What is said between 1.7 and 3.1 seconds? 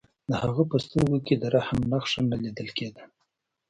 نښه نه لیدل کېده